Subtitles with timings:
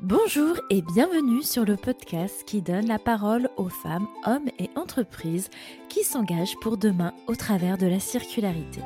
[0.00, 5.50] Bonjour et bienvenue sur le podcast qui donne la parole aux femmes, hommes et entreprises
[5.88, 8.80] qui s'engagent pour demain au travers de la circularité.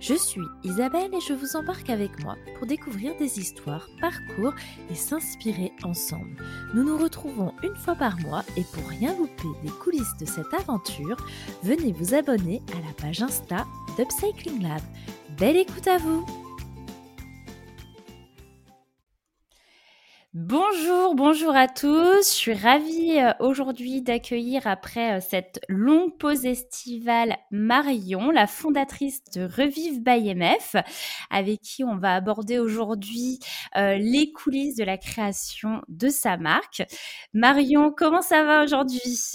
[0.00, 4.54] Je suis Isabelle et je vous embarque avec moi pour découvrir des histoires, parcours
[4.90, 6.36] et s'inspirer ensemble.
[6.74, 10.52] Nous nous retrouvons une fois par mois et pour rien louper des coulisses de cette
[10.52, 11.16] aventure,
[11.62, 14.82] venez vous abonner à la page Insta d'Upcycling Lab.
[15.38, 16.45] Belle écoute à vous!
[20.38, 22.30] Bonjour, bonjour à tous.
[22.30, 29.24] Je suis ravie euh, aujourd'hui d'accueillir après euh, cette longue pause estivale Marion, la fondatrice
[29.34, 30.76] de Revive by MF,
[31.30, 33.38] avec qui on va aborder aujourd'hui
[33.78, 36.82] euh, les coulisses de la création de sa marque.
[37.32, 39.32] Marion, comment ça va aujourd'hui?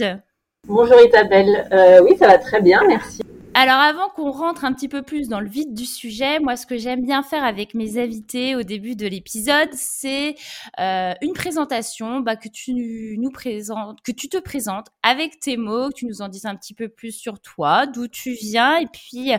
[0.67, 1.67] Bonjour Isabelle.
[2.03, 3.23] oui, ça va très bien, merci.
[3.53, 6.65] Alors avant qu'on rentre un petit peu plus dans le vide du sujet, moi ce
[6.65, 10.35] que j'aime bien faire avec mes invités au début de l'épisode, c'est
[10.79, 15.89] euh, une présentation bah, que tu nous présentes, que tu te présentes avec tes mots,
[15.89, 18.87] que tu nous en dises un petit peu plus sur toi, d'où tu viens et
[18.87, 19.34] puis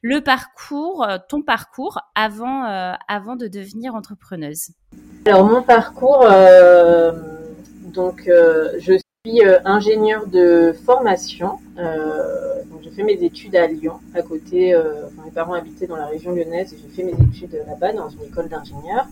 [0.00, 2.92] le parcours, ton parcours avant euh,
[3.36, 4.68] de devenir entrepreneuse.
[5.26, 7.10] Alors mon parcours, euh,
[7.92, 11.58] donc je suis ingénieure de formation
[12.96, 14.74] fait mes études à Lyon, à côté.
[14.74, 18.08] Euh, mes parents habitaient dans la région lyonnaise et j'ai fait mes études là-bas dans
[18.08, 19.06] une école d'ingénieur.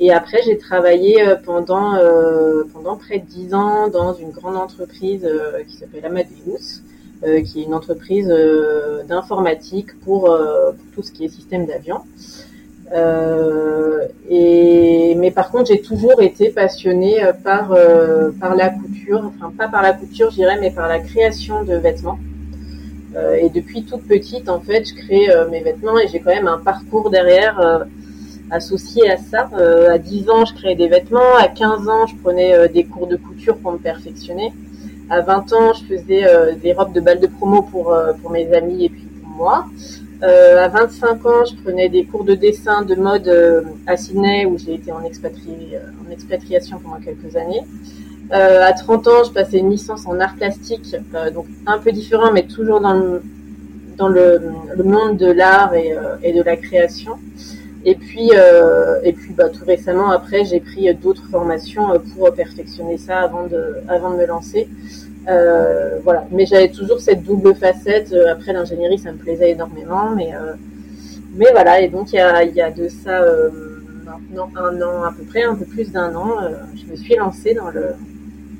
[0.00, 4.56] Et après, j'ai travaillé euh, pendant euh, pendant près de dix ans dans une grande
[4.56, 5.28] entreprise
[5.68, 6.82] qui s'appelle Amadeus,
[7.44, 8.32] qui est une entreprise
[9.08, 11.98] d'informatique pour, pour, tout ce qui est système d'avion.
[14.30, 17.74] et mais par contre, j'ai toujours été passionnée par
[18.40, 22.18] par la couture, enfin pas par la couture, je mais par la création de vêtements.
[23.16, 26.34] Euh, et depuis toute petite, en fait, je crée euh, mes vêtements et j'ai quand
[26.34, 27.84] même un parcours derrière euh,
[28.50, 29.48] associé à ça.
[29.90, 31.36] à 10 ans, je créais des vêtements.
[31.38, 34.52] À 15 ans, je prenais des cours de couture pour me perfectionner.
[35.10, 36.24] À 20 ans, je faisais
[36.62, 39.66] des robes de balles de promo pour, pour mes amis et puis pour moi.
[40.22, 43.30] Euh, à 25 ans, je prenais des cours de dessin de mode
[43.86, 47.64] à Sydney où j'ai été en, expatri en expatriation pendant quelques années.
[48.32, 51.92] Euh, à 30 ans, je passais une licence en art plastique, euh, donc un peu
[51.92, 53.22] différent, mais toujours dans le,
[53.96, 54.38] dans le,
[54.76, 57.12] le monde de l'art et, euh, et, de la création.
[57.86, 62.98] Et puis, euh, et puis bah, tout récemment, après, j'ai pris d'autres formations pour perfectionner
[62.98, 64.68] ça avant de, avant de me lancer.
[66.04, 66.26] voilà.
[66.30, 68.14] Mais j'avais toujours cette double facette.
[68.30, 70.32] Après, l'ingénierie, ça me plaisait énormément, mais,
[71.34, 71.80] mais voilà.
[71.80, 73.24] Et donc, il y a, y a de ça
[74.04, 76.36] maintenant un an à peu près, un peu plus d'un an,
[76.74, 77.94] je me suis lancée dans le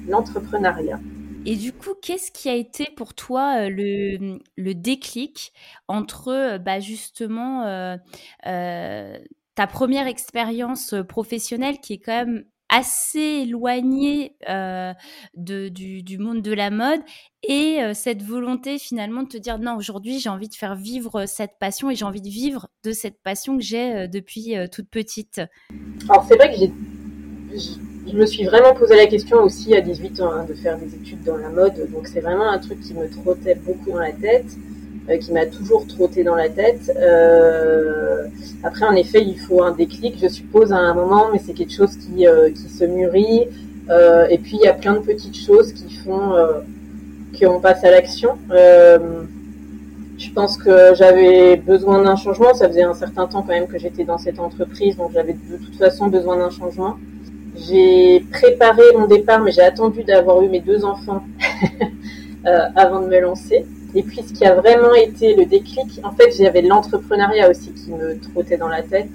[0.08, 0.98] l'entrepreneuriat.
[1.46, 5.52] Et du coup, qu'est-ce qui a été pour toi euh, le, le déclic
[5.86, 9.18] entre euh, bah, justement euh,
[9.54, 16.52] ta première expérience professionnelle qui est quand même assez éloignée de, du, du, monde de
[16.52, 17.00] la mode
[17.42, 21.58] et cette volonté finalement de te dire non, aujourd'hui j'ai envie de faire vivre cette
[21.58, 25.41] passion et j'ai envie de vivre de cette passion que j'ai depuis toute petite?
[26.10, 26.70] Alors c'est vrai que j'ai
[28.10, 30.94] je me suis vraiment posé la question aussi à 18 ans hein, de faire des
[30.94, 31.91] études dans la mode.
[31.92, 34.46] Donc c'est vraiment un truc qui me trottait beaucoup dans la tête,
[35.08, 36.92] euh, qui m'a toujours trotté dans la tête.
[36.97, 38.24] Euh,
[38.62, 41.72] après, en effet, il faut un déclic, je suppose, à un moment, mais c'est quelque
[41.72, 43.47] chose qui, euh, qui se mûrit.
[43.91, 46.60] Euh, et puis il y a plein de petites choses qui font euh,
[47.38, 48.36] qu'on passe à l'action.
[48.50, 52.52] je pense que j'avais besoin d'un changement.
[52.54, 55.56] Ça faisait un certain temps quand même que j'étais dans cette entreprise, donc j'avais de
[55.56, 56.97] toute façon besoin d'un changement.
[57.66, 61.24] J'ai préparé mon départ, mais j'ai attendu d'avoir eu mes deux enfants
[62.46, 63.66] euh, avant de me lancer.
[63.94, 67.91] Et puis, ce qui a vraiment été le déclic, en fait, j'avais l'entrepreneuriat aussi qui
[67.91, 69.08] me trottait dans la tête.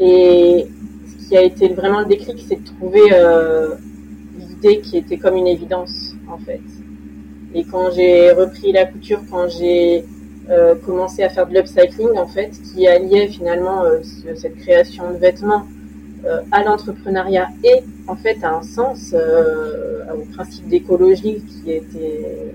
[0.00, 0.66] Et
[1.06, 3.74] ce qui a été vraiment le déclic, c'est de trouver euh,
[4.38, 6.62] l'idée qui était comme une évidence, en fait.
[7.54, 10.04] Et quand j'ai repris la couture, quand j'ai
[10.48, 13.84] euh, commencé à faire de l'upcycling, en fait, qui alliait finalement
[14.34, 15.79] cette création de vêtements euh,
[16.50, 22.54] à l'entrepreneuriat et en fait à un sens euh, au principe d'écologie qui était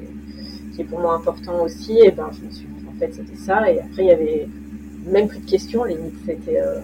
[0.73, 1.97] qui est pour moi important aussi.
[1.99, 3.71] Et ben je me suis dit en fait c'était ça.
[3.71, 4.47] Et après il y avait
[5.05, 5.83] même plus de questions.
[5.83, 6.79] Limite c'était euh,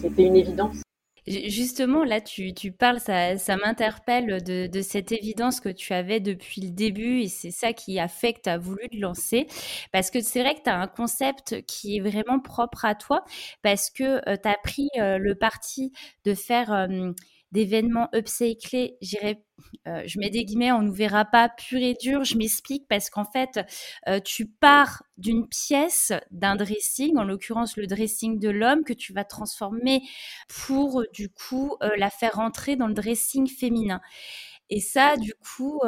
[0.00, 0.85] c'était une évidence
[1.28, 6.20] Justement, là, tu, tu parles, ça, ça m'interpelle de, de, cette évidence que tu avais
[6.20, 9.48] depuis le début et c'est ça qui a fait que tu as voulu te lancer.
[9.92, 13.24] Parce que c'est vrai que tu as un concept qui est vraiment propre à toi
[13.62, 15.92] parce que euh, tu as pris euh, le parti
[16.24, 16.88] de faire...
[17.46, 19.42] Euh, d'événements upcyclés, j'irai,
[19.86, 22.24] euh, je mets des guillemets, on ne verra pas pur et dur.
[22.24, 23.60] Je m'explique parce qu'en fait,
[24.08, 29.12] euh, tu pars d'une pièce, d'un dressing, en l'occurrence le dressing de l'homme, que tu
[29.12, 30.02] vas transformer
[30.48, 34.00] pour du coup la faire rentrer dans le dressing féminin.
[34.68, 35.80] Et ça, du coup,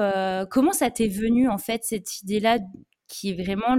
[0.50, 2.58] comment ça t'est venu en fait cette idée-là
[3.08, 3.76] qui est vraiment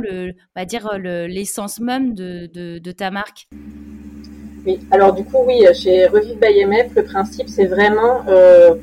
[0.55, 3.47] va dire l'essence même de, ta marque?
[4.65, 8.75] Oui, alors du coup, oui, chez Revive by MF, le principe, c'est vraiment euh,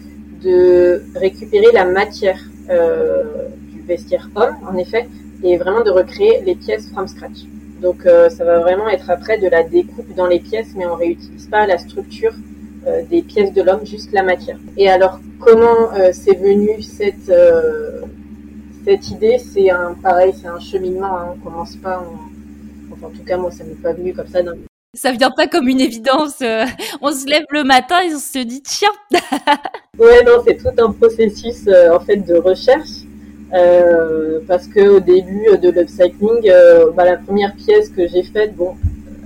[0.43, 2.41] de récupérer la matière
[2.71, 5.07] euh, du vestiaire homme, en effet,
[5.43, 7.45] et vraiment de recréer les pièces from scratch.
[7.83, 10.95] Donc, euh, ça va vraiment être après de la découpe dans les pièces, mais on
[10.95, 12.35] réutilise pas la structure
[13.11, 14.59] des pièces de l'homme, juste la matière.
[14.77, 17.33] Et alors, comment c'est venu cette
[18.85, 21.19] cette idée, c'est un pareil, c'est un cheminement.
[21.19, 21.35] Hein.
[21.35, 22.07] on commence pas,
[22.93, 24.39] enfin en tout cas moi ça m'est pas venu comme ça.
[24.97, 26.39] Ça vient pas comme une évidence.
[26.41, 26.65] Euh,
[27.03, 28.89] on se lève le matin et on se dit tiens.
[29.99, 33.05] ouais non, c'est tout un processus euh, en fait de recherche.
[33.53, 36.51] Euh, parce que au début de l'upcycling,
[36.97, 38.75] bah, la première pièce que j'ai faite, bon,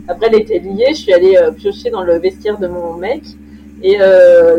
[0.08, 3.22] après elle était liée, je suis allée piocher dans le vestiaire de mon mec
[3.82, 3.96] et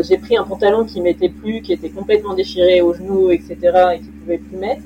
[0.00, 3.56] j'ai pris un pantalon qui m'était plus, qui était complètement déchiré aux genoux, etc.
[3.94, 4.82] et qui pouvait plus mettre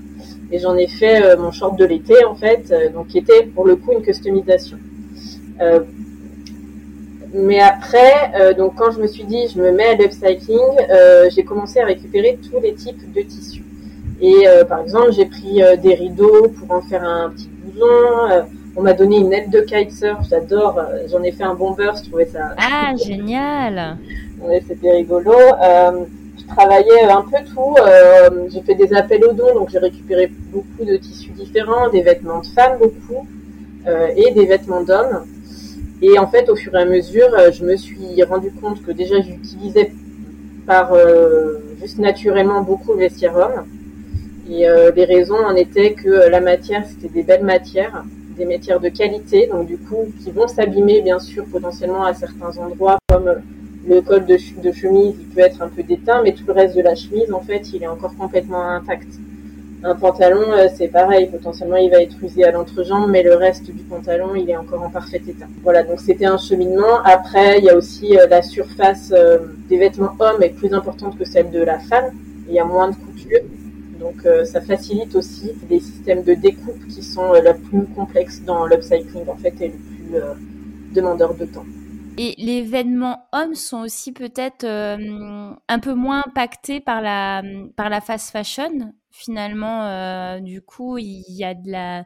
[0.53, 3.77] et j'en ai fait mon short de l'été en fait, donc qui était pour le
[3.77, 4.77] coup une customisation.
[7.35, 10.59] Euh, mais après, donc quand je me suis dit je me mets à l'upcycling,
[11.35, 13.65] j'ai commencé à récupérer tous les types de tissus.
[14.21, 18.47] Et par exemple, j'ai pris des rideaux pour en faire un petit blouson.
[18.77, 20.81] on m'a donné une aile de kitesurf, j'adore.
[21.11, 22.55] J'en ai fait un bomber, je trouvais ça.
[22.59, 23.99] Ah génial.
[24.41, 25.33] ouais, c'était rigolo
[26.47, 27.75] travaillé un peu tout.
[27.79, 32.03] Euh, j'ai fait des appels aux dons, donc j'ai récupéré beaucoup de tissus différents, des
[32.03, 33.27] vêtements de femmes beaucoup,
[33.87, 35.25] euh, et des vêtements d'hommes.
[36.03, 38.93] Et en fait, au fur et à mesure, euh, je me suis rendu compte que
[38.93, 39.93] déjà j'utilisais
[40.67, 40.93] par
[41.81, 43.65] juste naturellement beaucoup le vestiaire.
[44.51, 44.67] Et
[44.97, 48.05] les raisons en étaient que la matière, c'était des belles matières,
[48.37, 52.59] des matières de qualité, donc du coup, qui vont s'abîmer bien sûr potentiellement à certains
[52.59, 53.37] endroits, comme
[53.89, 56.83] le col de, chemise, il peut être un peu déteint, mais tout le reste de
[56.83, 59.07] la chemise, en fait, il est encore complètement intact.
[59.87, 63.71] Un pantalon, euh, c'est pareil, potentiellement il va être usé à l'entrejambe, mais le reste
[63.71, 65.47] du pantalon, il est encore en parfait état.
[65.63, 67.01] Voilà, donc c'était un cheminement.
[67.05, 69.39] Après, il y a aussi euh, la surface euh,
[69.69, 72.11] des vêtements hommes est plus importante que celle de la femme.
[72.49, 73.39] Il y a moins de couture,
[74.01, 79.29] donc ça facilite aussi les systèmes de découpe qui sont les plus complexes dans l'upcycling
[79.29, 81.65] en fait et le plus demandeur de temps.
[82.17, 87.43] Et les vêtements hommes sont aussi peut-être un peu moins impactés par la,
[87.75, 88.93] par la fast fashion.
[89.19, 92.05] Finalement, euh, du coup, il y a de la,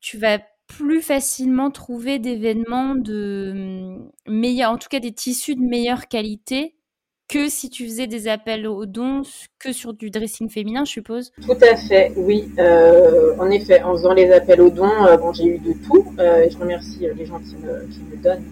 [0.00, 3.96] tu vas plus facilement trouver des vêtements de
[4.26, 6.76] meilleurs, en tout cas des tissus de meilleure qualité
[7.28, 9.22] que si tu faisais des appels aux dons
[9.58, 11.32] que sur du dressing féminin, je suppose.
[11.42, 12.50] Tout à fait, oui.
[12.58, 16.04] Euh, en effet, en faisant les appels aux dons, bon, j'ai eu de tout.
[16.18, 18.44] je remercie les gens qui me, qui me donnent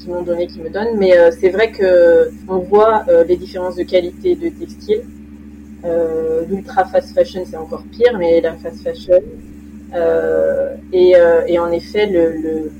[0.00, 0.96] qui m'ont donné, qui me donnent.
[0.96, 5.02] Mais euh, c'est vrai que on voit euh, les différences de qualité de textile.
[5.84, 9.20] Euh, l'ultra fast fashion, c'est encore pire, mais la fast fashion.
[10.92, 11.14] Et,
[11.48, 12.70] et, en effet, le,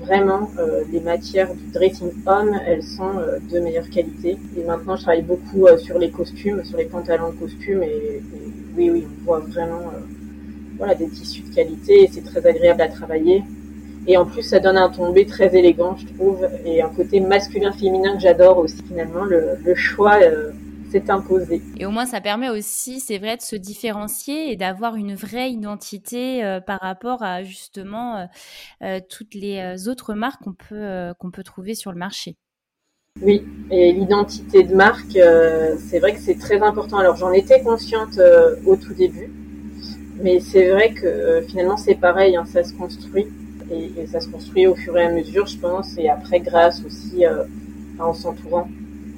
[0.00, 0.50] vraiment,
[0.92, 3.12] les matières du dressing homme, elles sont
[3.50, 4.36] de meilleure qualité.
[4.58, 7.82] Et maintenant, je travaille beaucoup sur les costumes, sur les pantalons de costumes.
[7.82, 8.22] Et,
[8.76, 9.92] oui, oui, on voit vraiment
[10.78, 13.42] voilà, des tissus de qualité et c'est très agréable à travailler.
[14.06, 18.16] Et en plus, ça donne un tombé très élégant, je trouve, et un côté masculin-féminin
[18.16, 18.82] que j'adore aussi.
[18.88, 20.50] Finalement, le, choix euh,
[20.92, 21.62] s'est imposé.
[21.78, 25.50] Et au moins, ça permet aussi, c'est vrai, de se différencier et d'avoir une vraie
[25.50, 28.28] identité euh, par rapport à justement
[28.82, 32.36] euh, toutes les autres marques qu'on peut, qu'on peut trouver sur le marché.
[33.20, 36.98] Oui, et l'identité de marque, c'est vrai que c'est très important.
[36.98, 38.18] Alors, j'en étais consciente
[38.64, 39.30] au tout début,
[40.22, 43.26] mais c'est vrai que finalement, c'est pareil, hein, ça se construit
[43.72, 47.24] et, ça se construit au fur et à mesure, je pense, et après grâce aussi
[47.24, 47.44] euh,
[47.98, 48.68] en s'entourant,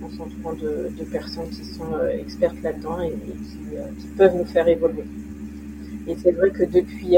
[0.05, 4.45] en s'entourant de, personnes qui sont euh, expertes là-dedans et, qui, euh, qui, peuvent nous
[4.45, 5.05] faire évoluer.
[6.07, 7.17] Et c'est vrai que depuis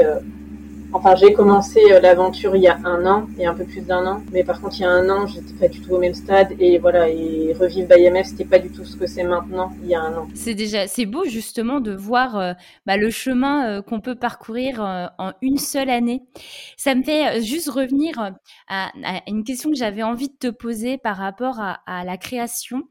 [0.93, 4.05] Enfin, j'ai commencé euh, l'aventure il y a un an, et un peu plus d'un
[4.05, 4.23] an.
[4.31, 6.55] Mais par contre, il y a un an, j'étais pas du tout au même stade.
[6.59, 9.89] Et voilà, et Revive by MF, c'était pas du tout ce que c'est maintenant, il
[9.89, 10.27] y a un an.
[10.33, 12.53] C'est déjà, c'est beau justement de voir euh,
[12.85, 14.79] bah, le chemin euh, qu'on peut parcourir
[15.17, 16.23] en une seule année.
[16.77, 18.31] Ça me fait juste revenir
[18.69, 18.91] à,
[19.27, 22.83] une question que j'avais envie de te poser par rapport à, à la création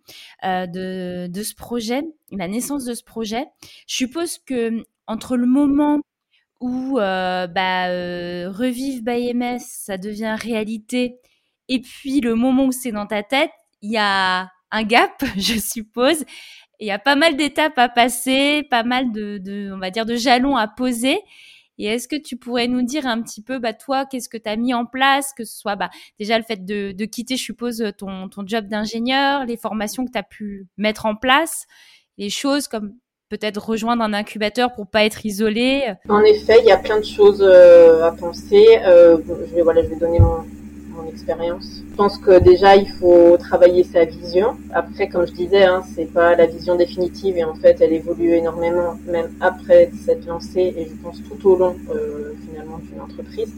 [0.44, 3.46] de, de ce projet, la naissance de ce projet.
[3.86, 6.00] Je suppose que entre le moment
[6.60, 11.18] où euh, bah, euh, Revive by MS, ça devient réalité,
[11.68, 13.50] et puis le moment où c'est dans ta tête,
[13.82, 16.24] il y a un gap, je suppose.
[16.78, 20.14] Il y a pas mal d'étapes à passer, pas mal de, on va dire, de
[20.14, 21.18] jalons à poser.
[21.78, 24.48] Et est-ce que tu pourrais nous dire un petit peu, bah, toi, qu'est-ce que tu
[24.48, 27.44] as mis en place, que ce soit bah, déjà le fait de, de quitter, je
[27.44, 31.66] suppose, ton, ton job d'ingénieur, les formations que tu as pu mettre en place,
[32.18, 32.94] les choses comme
[33.28, 37.04] peut-être rejoindre un incubateur pour pas être isolé En effet, il y a plein de
[37.04, 38.78] choses euh, à penser.
[38.84, 39.18] Euh,
[39.48, 40.44] je vais voilà, je vais donner mon,
[41.08, 41.82] expérience.
[41.90, 44.56] Je pense que déjà il faut travailler sa vision.
[44.74, 48.32] Après, comme je disais, hein, c'est pas la vision définitive et en fait elle évolue
[48.32, 53.52] énormément même après s'être lancée et je pense tout au long euh, finalement d'une entreprise.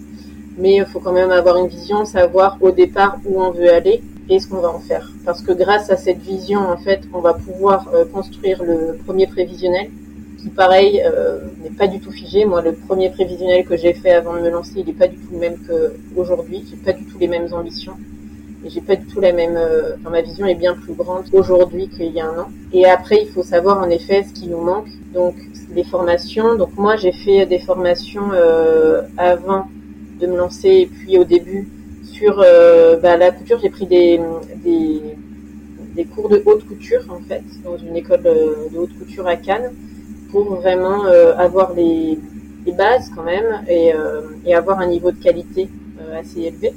[0.59, 4.03] Mais il faut quand même avoir une vision, savoir au départ où on veut aller
[4.29, 5.11] et ce qu'on va en faire.
[5.25, 9.27] Parce que grâce à cette vision, en fait, on va pouvoir euh, construire le premier
[9.27, 9.91] prévisionnel,
[10.41, 12.45] qui pareil euh, n'est pas du tout figé.
[12.45, 15.17] Moi, le premier prévisionnel que j'ai fait avant de me lancer, il n'est pas du
[15.17, 15.57] tout le même
[16.15, 16.65] qu'aujourd'hui.
[16.71, 17.97] J'ai pas du tout les mêmes ambitions.
[18.65, 19.57] Et j'ai pas du tout la même.
[19.57, 22.49] Euh, enfin, ma vision est bien plus grande aujourd'hui qu'il y a un an.
[22.73, 24.89] Et après, il faut savoir en effet ce qui nous manque.
[25.15, 25.35] Donc,
[25.75, 26.55] les formations.
[26.57, 28.31] Donc, moi, j'ai fait des formations
[29.17, 29.67] avant
[30.21, 31.69] de me lancer et puis au début
[32.19, 34.21] sur euh, bah, la couture, j'ai pris des,
[34.65, 39.37] des, cours de haute couture en fait dans une école euh, de haute couture à
[39.37, 39.73] Cannes
[40.31, 42.19] pour vraiment euh, avoir les,
[42.77, 43.95] bases quand même et,
[44.53, 45.71] avoir un niveau de qualité
[46.21, 46.75] assez élevé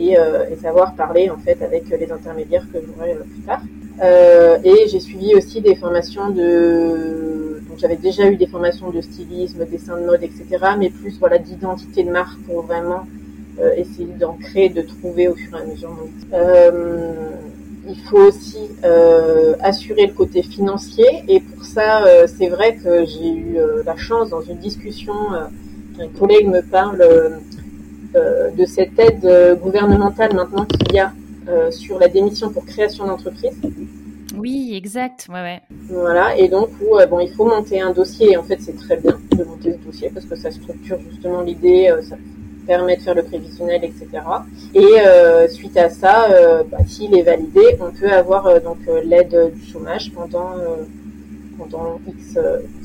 [0.00, 0.16] et,
[0.60, 3.62] savoir parler en fait avec les intermédiaires que j'aurai plus tard.
[4.64, 9.64] et j'ai suivi aussi des formations de donc j'avais déjà eu des formations de stylisme,
[9.64, 10.44] dessin de mode, etc.
[10.76, 13.19] Mais plus voilà d'identité de marque pour vraiment euh,
[13.76, 15.96] essayer d'en créer, de trouver au fur et à mesure.
[16.32, 17.30] Euh,
[17.88, 23.30] il faut aussi euh, assurer le côté financier et pour ça, c'est vrai que j'ai
[23.30, 25.14] eu la chance dans une discussion,
[25.98, 27.04] un collègue me parle
[28.14, 31.12] de cette aide gouvernementale maintenant qu'il y a
[31.70, 33.58] sur la démission pour création d'entreprise.
[34.36, 35.26] Oui, exact.
[35.28, 35.60] Ouais, ouais.
[35.88, 38.32] Voilà, et donc où, bon, il faut monter un dossier.
[38.32, 41.40] Et en fait, c'est très bien de monter ce dossier parce que ça structure justement
[41.40, 42.16] l'idée, ça
[42.66, 44.08] permet de faire le prévisionnel, etc.
[44.74, 48.78] Et euh, suite à ça, euh, bah, s'il est validé, on peut avoir euh, donc
[49.04, 50.54] l'aide du chômage pendant
[51.58, 52.38] pendant X,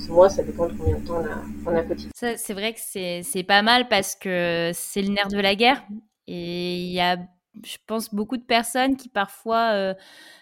[0.09, 2.09] mois, ça dépend de combien de temps on a, on a cotisé.
[2.13, 5.81] C'est vrai que c'est pas mal parce que c'est le nerf de la guerre
[6.27, 7.15] et il y a,
[7.63, 9.95] je pense, beaucoup de personnes qui parfois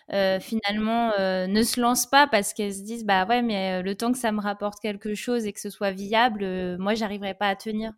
[0.10, 4.18] finalement ne se lancent pas parce qu'elles se disent bah ouais, mais le temps que
[4.18, 7.94] ça me rapporte quelque chose et que ce soit viable, moi j'arriverai pas à tenir.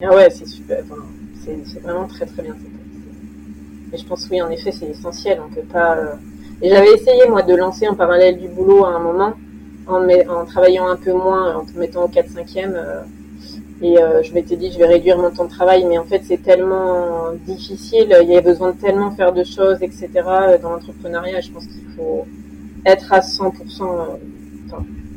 [0.00, 0.84] Ah ouais, c'est super.
[1.44, 2.54] c'est vraiment très très bien.
[3.92, 5.40] Et je pense oui, en effet, c'est essentiel.
[5.44, 5.96] On peut pas.
[5.96, 6.14] Euh,
[6.62, 9.32] et j'avais essayé moi de lancer en parallèle du boulot à un moment,
[9.88, 12.74] en, en travaillant un peu moins, en te mettant au 4-5e.
[12.76, 13.02] Euh,
[13.82, 16.22] et euh, je m'étais dit, je vais réduire mon temps de travail, mais en fait,
[16.24, 18.16] c'est tellement difficile.
[18.22, 20.10] Il y a besoin de tellement faire de choses, etc.
[20.62, 22.24] Dans l'entrepreneuriat, je pense qu'il faut
[22.86, 23.50] être à 100%,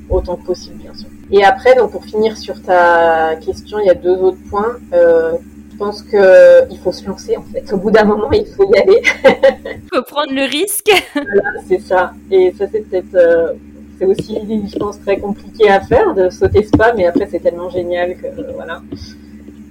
[0.10, 1.10] autant que possible, bien sûr.
[1.32, 4.78] Et après, donc pour finir sur ta question, il y a deux autres points.
[4.94, 5.34] Euh,
[5.72, 7.72] je pense que il faut se lancer en fait.
[7.74, 9.02] Au bout d'un moment, il faut y aller.
[9.24, 10.92] Il faut prendre le risque.
[11.14, 12.14] voilà, c'est ça.
[12.30, 13.54] Et ça, c'est peut-être, euh,
[13.98, 14.38] c'est aussi,
[14.72, 18.16] je pense, très compliqué à faire de sauter ce pas, mais après, c'est tellement génial
[18.18, 18.82] que voilà.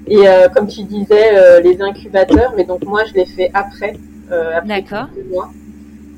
[0.08, 3.96] Et euh, comme tu disais, les incubateurs, mais donc moi, je l'ai fait après.
[4.30, 5.08] après D'accord.
[5.30, 5.50] Mois.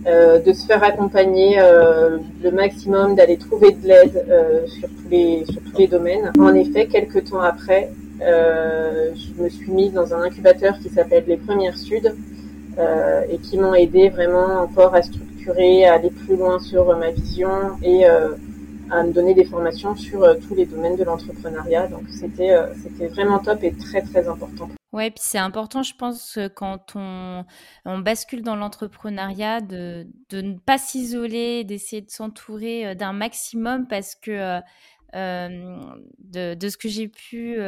[0.05, 5.09] Euh, de se faire accompagner euh, le maximum, d'aller trouver de l'aide euh, sur, tous
[5.09, 6.33] les, sur tous les domaines.
[6.41, 11.37] En effet, quelques temps après, je me suis mise dans un incubateur qui s'appelle Les
[11.37, 12.15] Premières Sud
[12.79, 17.51] et qui m'ont aidé vraiment encore à structurer, à aller plus loin sur ma vision
[17.83, 21.89] et à me donner des formations sur tous les domaines de l'entrepreneuriat.
[21.89, 24.69] Donc c'était c'était vraiment top et très très important.
[24.93, 27.45] Ouais, puis c'est important, je pense, quand on,
[28.01, 34.61] bascule dans l'entrepreneuriat, de, ne pas s'isoler, d'essayer de s'entourer d'un maximum parce que
[35.15, 37.59] de, de, ce que j'ai pu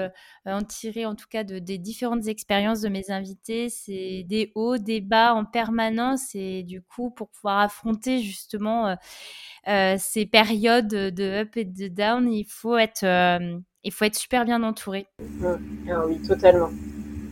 [0.45, 4.77] en tirer, en tout cas de, des différentes expériences de mes invités, c'est des hauts,
[4.77, 8.99] des bas en permanence et du coup, pour pouvoir affronter justement
[9.65, 13.07] ces périodes de up et de down, il faut être,
[13.83, 15.07] il faut être super bien entouré.
[15.21, 15.47] Mmh.
[15.91, 16.69] Ah oui, totalement.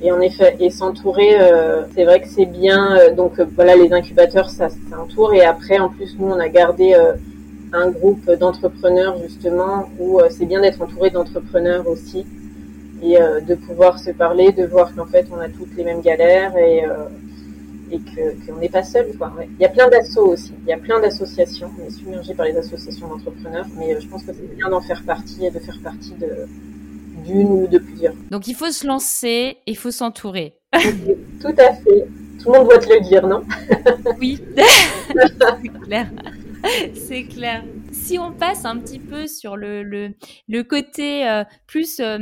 [0.03, 2.97] Et en effet, et s'entourer, euh, c'est vrai que c'est bien.
[2.97, 5.33] Euh, donc euh, voilà, les incubateurs, ça, c'est un tour.
[5.33, 6.95] Et après, en plus, nous, on a gardé
[7.73, 12.27] un groupe d'entrepreneurs justement où c'est bien d'être entouré d'entrepreneurs aussi
[13.03, 16.57] et de pouvoir se parler, de voir qu'en fait, on a toutes les mêmes galères
[16.57, 16.85] et
[17.91, 18.01] et
[18.47, 19.07] qu'on n'est pas seul.
[19.19, 19.33] Quoi.
[19.59, 22.47] Il y a plein d'assauts aussi, il y a plein d'associations, on est submergé par
[22.47, 25.79] les associations d'entrepreneurs, mais je pense que c'est bien d'en faire partie et de faire
[25.83, 26.47] partie de,
[27.25, 28.15] d'une ou de plusieurs.
[28.31, 30.55] Donc il faut se lancer, il faut s'entourer.
[30.73, 32.07] tout à fait,
[32.41, 33.43] Tout le monde doit te le dire, non?
[34.19, 36.11] Oui, c'est clair.
[36.95, 37.65] C'est clair.
[37.93, 42.19] Si on passe un petit peu sur le, le, côté euh, plus euh,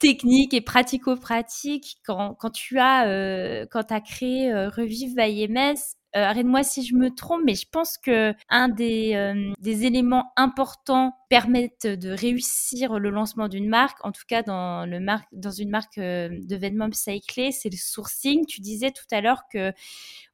[0.00, 6.24] technique et pratico-pratique, quand, quand tu as, euh, quand as créé Revive by MS, euh,
[6.24, 11.14] arrête-moi si je me trompe, mais je pense que un des, euh, des éléments importants
[11.30, 16.56] permettent de réussir le lancement d'une marque, en tout cas dans une marque euh, de
[16.56, 18.44] vêtements cyclés, c'est le sourcing.
[18.46, 19.72] Tu disais tout à l'heure que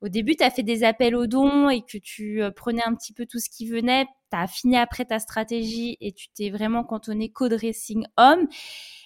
[0.00, 3.12] au début, tu as fait des appels aux dons et que tu prenais un petit
[3.12, 4.06] peu tout ce qui venait.
[4.30, 8.46] Tu as affiné après ta stratégie et tu t'es vraiment cantonné co dressing homme.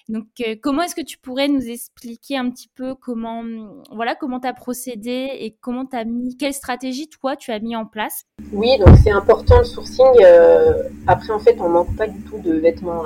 [0.09, 3.43] Donc, euh, comment est-ce que tu pourrais nous expliquer un petit peu comment,
[3.91, 7.85] voilà, comment tu as procédé et comment mis, quelle stratégie toi tu as mis en
[7.85, 8.25] place?
[8.51, 10.05] Oui, donc c'est important le sourcing.
[10.21, 13.05] Euh, après, en fait, on manque pas du tout de vêtements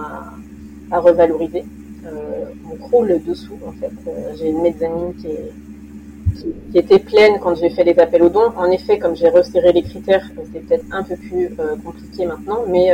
[0.92, 1.66] à, revaloriser.
[2.06, 3.92] Euh, on croule dessous, en fait.
[4.36, 5.28] j'ai une mezzanine qui,
[6.38, 8.52] qui, était pleine quand j'ai fait les appels aux dons.
[8.56, 11.50] En effet, comme j'ai resserré les critères, c'est peut-être un peu plus
[11.84, 12.92] compliqué maintenant, mais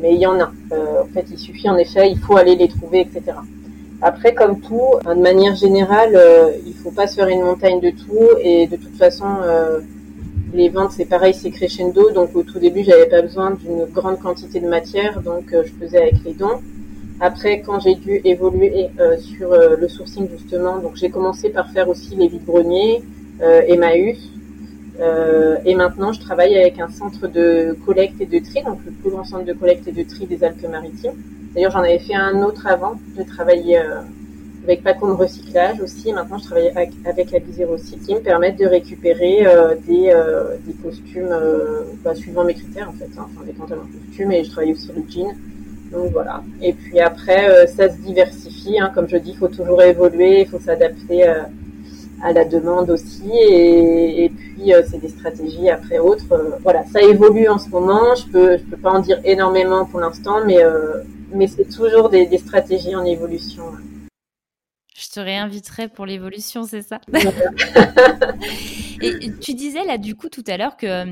[0.00, 0.52] mais il y en a.
[0.72, 3.38] Euh, en fait, il suffit en effet, il faut aller les trouver, etc.
[4.02, 7.90] Après, comme tout, de manière générale, euh, il faut pas se faire une montagne de
[7.90, 9.80] tout, et de toute façon, euh,
[10.52, 12.10] les ventes, c'est pareil, c'est crescendo.
[12.10, 15.98] Donc au tout début, j'avais pas besoin d'une grande quantité de matière, donc je faisais
[15.98, 16.60] avec les dons.
[17.20, 22.16] Après, quand j'ai dû évoluer sur le sourcing justement, donc j'ai commencé par faire aussi
[22.16, 23.02] les vides-greniers,
[23.40, 24.18] Emmaüs,
[25.00, 28.92] euh, et maintenant, je travaille avec un centre de collecte et de tri, donc le
[28.92, 31.14] plus grand centre de collecte et de tri des Alpes-Maritimes.
[31.54, 32.94] D'ailleurs, j'en avais fait un autre avant.
[33.16, 34.02] de travailler euh,
[34.64, 36.12] avec Pacom Recyclage aussi.
[36.12, 37.28] Maintenant, je travaille avec, avec
[37.68, 42.54] aussi, qui me permettent de récupérer euh, des, euh, des costumes euh, bah, suivant mes
[42.54, 43.10] critères, en fait.
[43.18, 45.34] Hein, enfin, des pantalons costumes, et je travaille aussi le jean.
[45.94, 46.42] Donc voilà.
[46.60, 48.78] Et puis après, ça se diversifie.
[48.78, 48.90] Hein.
[48.94, 51.24] Comme je dis, il faut toujours évoluer, il faut s'adapter
[52.24, 53.30] à la demande aussi.
[53.32, 56.32] Et, puis, euh, c'est des stratégies après autres.
[56.32, 58.14] Euh, voilà, ça évolue en ce moment.
[58.14, 62.08] Je peux, je peux pas en dire énormément pour l'instant, mais, euh, mais c'est toujours
[62.08, 63.64] des, stratégies en évolution.
[64.96, 67.00] Je te réinviterai pour l'évolution, c'est ça?
[69.02, 71.04] Et tu disais là, du coup, tout à l'heure que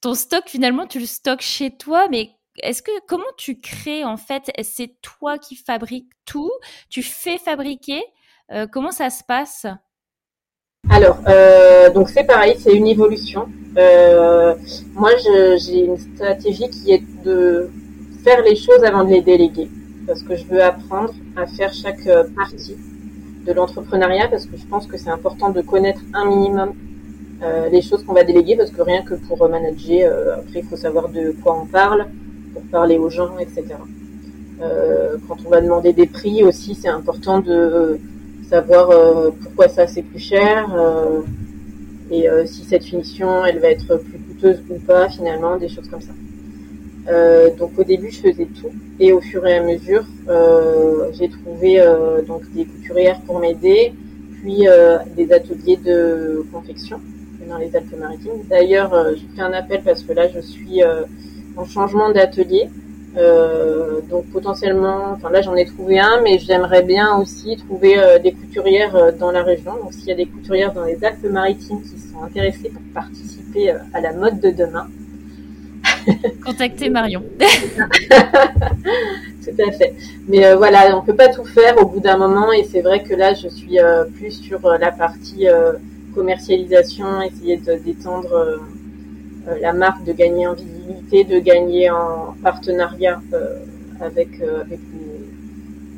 [0.00, 2.30] ton stock, finalement, tu le stockes chez toi, mais
[2.62, 6.52] est-ce que comment tu crées en fait C'est toi qui fabriques tout,
[6.88, 8.02] tu fais fabriquer
[8.52, 9.66] euh, comment ça se passe?
[10.88, 13.48] Alors, euh, donc c'est pareil, c'est une évolution.
[13.76, 14.54] Euh,
[14.94, 15.10] moi,
[15.58, 17.68] j'ai une stratégie qui est de
[18.22, 19.68] faire les choses avant de les déléguer,
[20.06, 22.76] parce que je veux apprendre à faire chaque partie
[23.44, 26.74] de l'entrepreneuriat, parce que je pense que c'est important de connaître un minimum
[27.70, 31.08] les choses qu'on va déléguer, parce que rien que pour manager, après, il faut savoir
[31.08, 32.06] de quoi on parle,
[32.56, 33.64] pour parler aux gens, etc.
[35.28, 38.00] quand on va demander des prix aussi, c'est important de
[38.48, 41.20] savoir euh, pourquoi ça c'est plus cher euh,
[42.10, 45.88] et euh, si cette finition elle va être plus coûteuse ou pas finalement, des choses
[45.88, 46.12] comme ça.
[47.58, 50.04] donc au début je faisais tout et au fur et à mesure
[51.16, 51.70] j'ai trouvé
[52.26, 53.92] donc des couturières pour m'aider,
[54.40, 54.66] puis
[55.16, 57.00] des ateliers de confection
[57.48, 58.42] dans les Alpes-Maritimes.
[58.50, 60.80] D'ailleurs, je fais un appel parce que là, je suis
[61.56, 62.68] en changement d'atelier.
[63.16, 68.18] Euh, donc potentiellement, enfin là j'en ai trouvé un, mais j'aimerais bien aussi trouver euh,
[68.18, 69.72] des couturières euh, dans la région.
[69.82, 74.02] Donc s'il y a des couturières dans les Alpes-Maritimes qui sont intéressées pour participer à
[74.02, 74.86] la mode de demain,
[76.44, 77.22] contactez Marion.
[77.40, 77.46] tout
[79.66, 79.94] à fait.
[80.28, 83.14] Mais voilà, on peut pas tout faire au bout d'un moment, et c'est vrai que
[83.14, 83.78] là je suis
[84.16, 85.46] plus sur la partie
[86.14, 88.60] commercialisation, essayer de d'étendre
[89.60, 90.54] la marque, de gagner en
[90.86, 93.64] de gagner en partenariat euh,
[94.00, 94.62] avec, euh,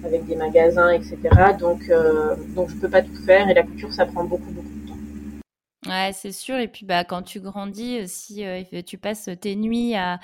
[0.05, 1.19] avec, des, magasins, etc.
[1.59, 4.69] Donc, euh, donc je peux pas tout faire et la couture, ça prend beaucoup, beaucoup
[4.69, 5.91] de temps.
[5.91, 6.57] Ouais, c'est sûr.
[6.57, 8.45] Et puis, bah, quand tu grandis, si
[8.87, 10.21] tu passes tes nuits à,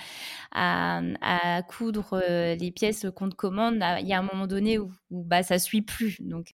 [0.53, 5.43] à, coudre les pièces qu'on te commande, il y a un moment donné où, bah,
[5.43, 6.21] ça suit plus.
[6.21, 6.55] Donc,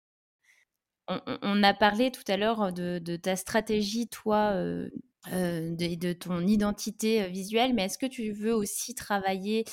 [1.09, 4.55] on, a parlé tout à l'heure de, ta stratégie, toi,
[5.33, 9.65] de, ton identité euh, visuelle, mais est-ce que tu veux aussi travailler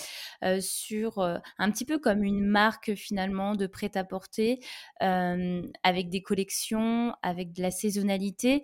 [0.44, 4.60] euh, sur un petit peu comme une marque finalement de prêt-à-porter
[5.00, 8.64] avec des collections, avec de la saisonnalité,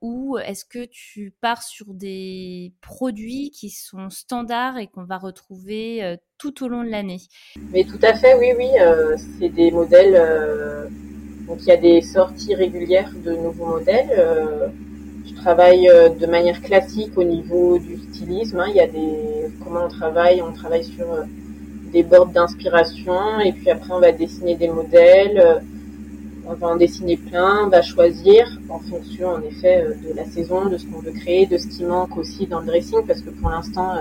[0.00, 6.16] ou est-ce que tu pars sur des produits qui sont standards et qu'on va retrouver
[6.38, 7.20] tout au long de l'année?
[7.70, 8.68] Mais tout à fait, oui, oui,
[9.38, 10.88] c'est des modèles.
[11.46, 14.72] donc il y a des sorties régulières de nouveaux modèles
[15.34, 18.60] travaille euh, de manière classique au niveau du stylisme.
[18.60, 18.66] Hein.
[18.68, 21.22] Il y a des comment on travaille, on travaille sur euh,
[21.92, 25.38] des boards d'inspiration et puis après on va dessiner des modèles.
[25.38, 25.58] Euh,
[26.50, 30.66] on va en dessiner plein, on va choisir en fonction en effet de la saison,
[30.66, 33.28] de ce qu'on veut créer, de ce qui manque aussi dans le dressing, parce que
[33.28, 33.96] pour l'instant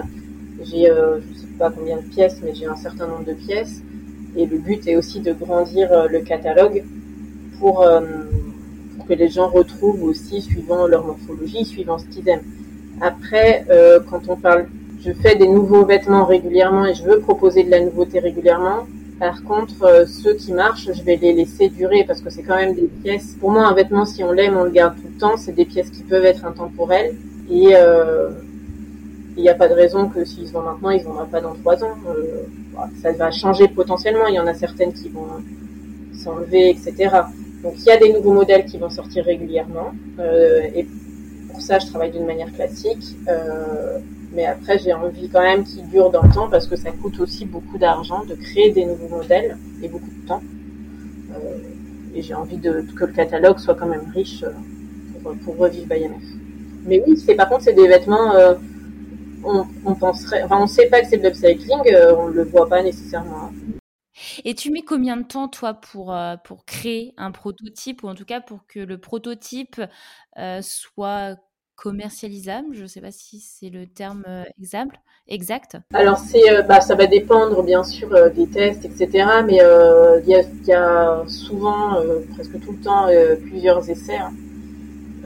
[0.64, 3.82] j'ai je sais pas combien de pièces, mais j'ai un certain nombre de pièces.
[4.38, 6.86] Et le but est aussi de grandir le catalogue
[7.60, 7.86] pour
[9.06, 12.44] que les gens retrouvent aussi suivant leur morphologie, suivant ce qu'ils aiment.
[13.02, 13.66] Après,
[14.10, 14.68] quand on parle
[15.08, 18.88] je fais des nouveaux vêtements régulièrement et je veux proposer de la nouveauté régulièrement.
[19.20, 22.56] Par contre, euh, ceux qui marchent, je vais les laisser durer parce que c'est quand
[22.56, 23.36] même des pièces.
[23.40, 25.38] Pour moi, un vêtement, si on l'aime, on le garde tout le temps.
[25.38, 27.16] C'est des pièces qui peuvent être intemporelles
[27.50, 28.30] et euh,
[29.36, 31.42] il n'y a pas de raison que s'ils se vendent maintenant, ils ne vendront pas
[31.42, 31.96] dans trois ans.
[32.10, 32.44] Euh,
[33.02, 34.28] ça va changer potentiellement.
[34.28, 35.28] Il y en a certaines qui vont
[36.14, 37.22] s'enlever, etc.
[37.68, 39.92] Donc il y a des nouveaux modèles qui vont sortir régulièrement
[40.76, 40.88] et
[41.50, 43.18] pour ça, je travaille d'une manière classique.
[44.34, 47.20] Mais après, j'ai envie quand même qu'il dure dans le temps parce que ça coûte
[47.20, 50.42] aussi beaucoup d'argent de créer des nouveaux modèles et beaucoup de temps.
[51.32, 51.58] Euh,
[52.14, 54.52] et j'ai envie de, que le catalogue soit quand même riche euh,
[55.24, 56.24] pour, pour revivre IMF.
[56.86, 58.36] Mais oui, c'est par contre, c'est des vêtements.
[58.36, 58.56] Euh,
[59.44, 62.68] on, on, penserait, enfin, on sait pas que c'est de l'upcycling, euh, on le voit
[62.68, 63.52] pas nécessairement.
[64.46, 68.16] Et tu mets combien de temps, toi, pour, euh, pour créer un prototype, ou en
[68.16, 69.82] tout cas pour que le prototype
[70.38, 71.36] euh, soit
[71.76, 72.74] commercialisable?
[72.74, 74.96] Je ne sais pas si c'est le terme euh, exact.
[75.28, 75.78] exact.
[75.94, 79.28] Alors, c'est, bah, ça va dépendre bien sûr des tests, etc.
[79.46, 79.60] Mais
[80.26, 80.30] il
[80.66, 82.02] y, a, souvent,
[82.34, 83.08] presque tout le temps,
[83.48, 84.18] plusieurs essais.
[84.18, 84.34] Hein.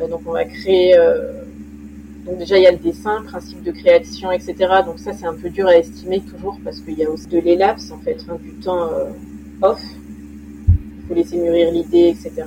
[0.09, 0.95] donc, on va créer.
[2.25, 4.55] Donc, déjà, il y a le dessin, principe de création, etc.
[4.85, 7.39] Donc, ça, c'est un peu dur à estimer toujours parce qu'il y a aussi de
[7.39, 8.89] l'élapse, en fait, hein, du temps
[9.61, 9.81] off.
[10.69, 12.45] Il faut laisser mûrir l'idée, etc.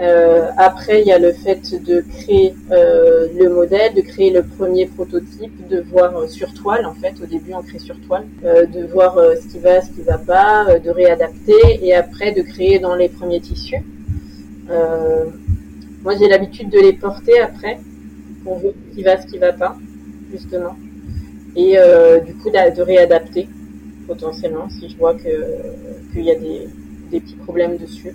[0.00, 4.42] Euh, après, il y a le fait de créer euh, le modèle, de créer le
[4.42, 8.24] premier prototype, de voir euh, sur toile, en fait, au début on crée sur toile,
[8.44, 12.32] euh, de voir euh, ce qui va, ce qui va pas, de réadapter, et après
[12.32, 13.84] de créer dans les premiers tissus.
[14.68, 17.78] moi, j'ai l'habitude de les porter après,
[18.44, 19.76] pour voir ce qui va, ce qui va pas,
[20.30, 20.76] justement,
[21.56, 21.76] et
[22.26, 23.48] du coup de réadapter
[24.06, 25.30] potentiellement si je vois que
[26.12, 26.68] qu'il y a des,
[27.10, 28.12] des petits problèmes dessus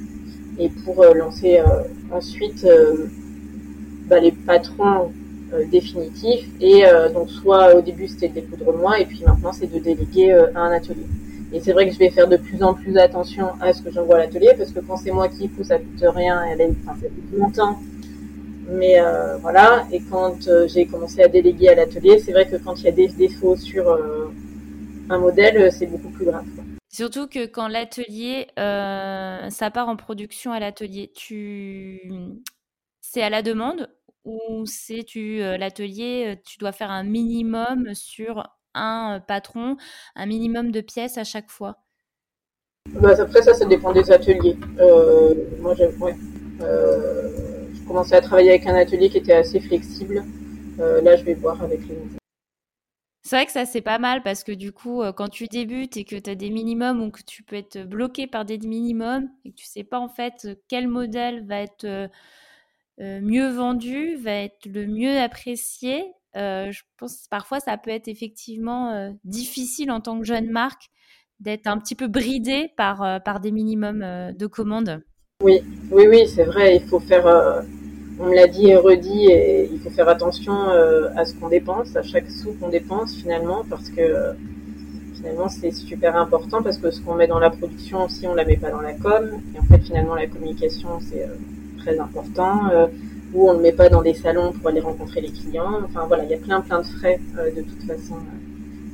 [0.59, 3.07] et pour euh, lancer euh, ensuite euh,
[4.07, 5.11] bah, les patrons
[5.71, 9.65] définitifs et donc soit au début c'était de les coudre moi et puis maintenant c'est
[9.65, 11.07] de déléguer à un atelier.
[11.51, 13.89] Et c'est vrai que je vais faire de plus en plus attention à ce que
[13.91, 16.69] j'envoie à l'atelier parce que quand c'est moi qui couds, ça coûte rien, elle est,
[16.83, 17.79] enfin, ça coûte longtemps.
[18.71, 22.55] Mais euh, voilà, et quand euh, j'ai commencé à déléguer à l'atelier, c'est vrai que
[22.57, 24.27] quand il y a des défauts sur euh,
[25.09, 26.45] un modèle, c'est beaucoup plus grave.
[26.87, 32.11] Surtout que quand l'atelier, ça part en production à l'atelier, tu,
[33.01, 33.89] c'est à la demande
[34.23, 38.43] ou c'est tu l'atelier, tu dois faire un minimum sur
[38.75, 39.77] un patron,
[40.15, 41.77] un minimum de pièces à chaque fois?
[42.91, 44.57] Bah, après ça, ça dépend des ateliers.
[45.59, 46.15] moi, j'ai, ouais,
[48.11, 50.23] à travailler avec un atelier qui était assez flexible.
[50.77, 52.19] là, je vais voir avec les.
[53.29, 55.97] C'est vrai que ça, c'est pas mal parce que du coup, euh, quand tu débutes
[55.97, 59.29] et que tu as des minimums ou que tu peux être bloqué par des minimums
[59.45, 62.07] et que tu sais pas en fait quel modèle va être euh,
[63.01, 68.07] euh, mieux vendu, va être le mieux apprécié, je pense que parfois ça peut être
[68.07, 70.89] effectivement difficile en tant que jeune marque
[71.39, 75.03] d'être un petit peu bridé par, par des minimums de commandes.
[75.41, 77.25] Oui, oui, oui, c'est vrai, il faut faire
[78.19, 81.47] on me l'a dit et redit, et il faut faire attention euh, à ce qu'on
[81.47, 84.33] dépense, à chaque sou qu'on dépense finalement, parce que euh,
[85.15, 88.43] finalement c'est super important, parce que ce qu'on met dans la production aussi, on la
[88.43, 91.35] met pas dans la com, et en fait finalement la communication c'est euh,
[91.77, 92.59] très important,
[93.33, 96.25] ou on ne met pas dans des salons pour aller rencontrer les clients, enfin voilà,
[96.25, 97.21] il y a plein plein de frais
[97.55, 98.17] de toute façon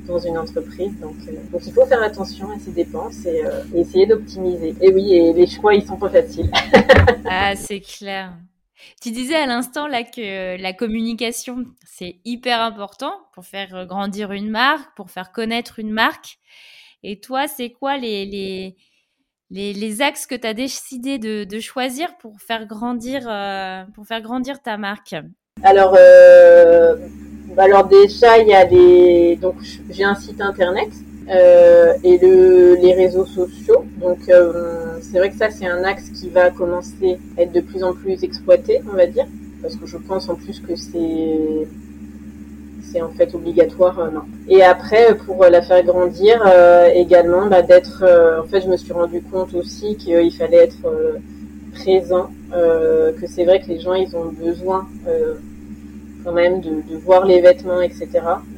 [0.08, 1.00] dans une entreprise.
[1.00, 1.16] Donc,
[1.52, 4.76] donc, il faut faire attention à ses dépenses et, et essayer d'optimiser.
[4.82, 6.52] Et oui, et les choix, ils sont pas faciles.
[7.30, 8.34] ah, c'est clair.
[9.02, 14.50] Tu disais à l'instant là que la communication, c'est hyper important pour faire grandir une
[14.50, 16.38] marque, pour faire connaître une marque.
[17.04, 18.76] Et toi, c'est quoi les, les,
[19.52, 24.08] les, les, axes que tu as décidé de, de, choisir pour faire grandir, euh, pour
[24.08, 25.16] faire grandir ta marque?
[25.64, 26.96] Alors, euh,
[27.58, 29.38] alors déjà, il y a des...
[29.42, 29.56] Donc,
[29.90, 30.90] j'ai un site internet
[31.28, 33.84] euh, et le, les réseaux sociaux.
[34.00, 37.62] Donc euh, c'est vrai que ça c'est un axe qui va commencer à être de
[37.62, 39.26] plus en plus exploité, on va dire,
[39.62, 41.68] parce que je pense en plus que c'est
[42.84, 44.00] c'est en fait obligatoire.
[44.00, 44.22] Euh, non.
[44.48, 46.44] Et après pour la faire grandir
[46.94, 48.04] également, bah, d'être.
[48.40, 50.88] en fait je me suis rendu compte aussi qu'il fallait être
[51.74, 54.88] présent, que c'est vrai que les gens ils ont besoin
[56.26, 58.10] quand même de, voir les vêtements, etc.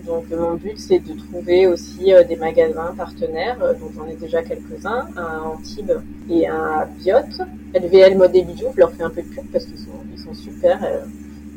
[0.06, 5.08] Donc mon but c'est de trouver aussi des magasins partenaires, donc j'en ai déjà quelques-uns,
[5.15, 5.99] à Antibes
[6.30, 7.43] et à Biot.
[7.75, 10.19] LVL Mode et Bijoux, je leur fais un peu de pub parce qu'ils sont, ils
[10.19, 10.80] sont super.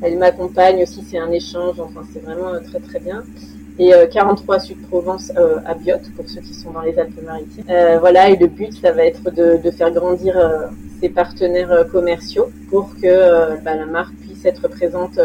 [0.03, 3.23] Elles m'accompagnent aussi, c'est un échange, enfin c'est vraiment très très bien
[3.81, 7.65] et 43 euh, Sud Provence euh, à Biot pour ceux qui sont dans les Alpes-Maritimes.
[7.71, 10.37] Euh, voilà, et le but, ça va être de, faire grandir
[11.01, 15.19] ses partenaires commerciaux pour que bah, la marque puisse être présente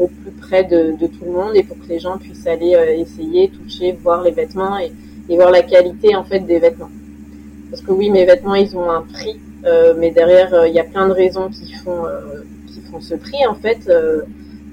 [0.00, 3.50] au plus près de, tout le monde et pour que les gens puissent aller essayer,
[3.50, 4.92] toucher, voir les vêtements et,
[5.28, 6.90] voir la qualité en fait des vêtements.
[7.70, 9.38] Parce que oui, mes vêtements, ils ont un prix,
[9.98, 12.02] mais derrière, il y a plein de raisons qui font
[12.66, 13.88] qui font ce prix en fait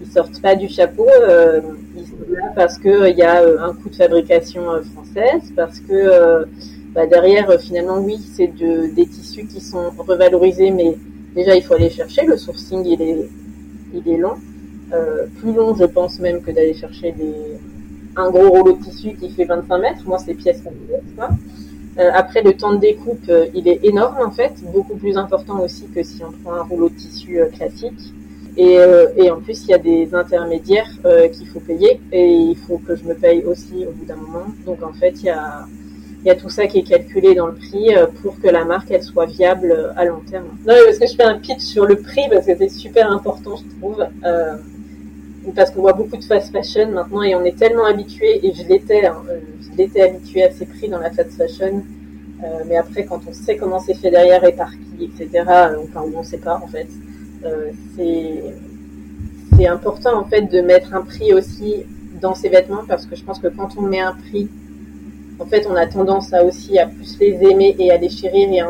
[0.02, 1.08] ils sortent pas du chapeau.
[1.22, 1.62] Euh,
[1.96, 4.64] ils sont là parce qu'il euh, y a euh, un coût de fabrication
[4.94, 6.46] française, parce que
[6.94, 10.96] bah, derrière, finalement, oui, c'est de, des tissus qui sont revalorisés, mais
[11.36, 12.26] déjà, il faut aller chercher.
[12.26, 13.30] Le sourcing, il est,
[13.94, 14.36] il est long.
[15.40, 17.60] Plus long, je pense même, que d'aller chercher des,
[18.16, 20.02] un gros rouleau de tissu qui fait 25 mètres.
[20.06, 20.74] Moi, c'est pièces comme
[22.00, 25.88] Euh, après, le temps de découpe, il est énorme en fait, beaucoup plus important aussi
[25.88, 28.14] que si on prend un rouleau de tissu classique.
[28.58, 32.28] Et, euh, et, en plus, il y a des intermédiaires euh, qu'il faut payer et
[32.28, 34.46] il faut que je me paye aussi au bout d'un moment.
[34.66, 35.68] Donc en fait, il y a,
[36.24, 38.66] il y a tout ça qui est calculé dans le prix euh, pour que la
[38.66, 40.48] marque elle soit viable à long terme.
[40.66, 43.58] Non, parce que je fais un pitch sur le prix parce que c'est super important,
[43.58, 44.04] je trouve.
[45.48, 48.54] Euh, parce qu'on voit beaucoup de fast fashion maintenant et on est tellement habitué, et
[48.54, 49.24] je l'étais, hein,
[49.62, 51.84] je l'étais habitué à ces prix dans la fast fashion.
[52.44, 55.44] Euh, mais après, quand on sait comment c'est fait derrière et par qui, etc.,
[55.84, 56.88] enfin, on ne sait pas en fait.
[57.46, 61.84] Euh, c'est important en fait de mettre un prix aussi
[62.22, 64.50] dans ses vêtements parce que je pense que quand on met un prix,
[65.40, 68.50] en fait, on a tendance à aussi à plus les aimer et à les chérir
[68.52, 68.70] et à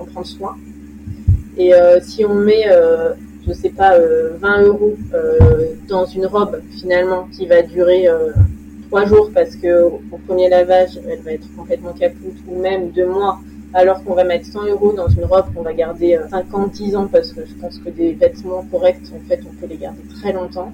[0.00, 0.56] en, prendre soin.
[1.56, 3.14] Et euh, si on met, euh,
[3.46, 4.96] je sais pas, 20 euros
[5.88, 8.06] dans une robe finalement qui va durer
[8.88, 13.06] trois jours parce que au premier lavage, elle va être complètement capoute ou même deux
[13.06, 13.38] mois
[13.76, 16.96] alors qu'on va mettre 100 euros dans une robe qu'on va garder 50, euh, 10
[16.96, 20.00] ans, parce que je pense que des vêtements corrects, en fait, on peut les garder
[20.18, 20.72] très longtemps.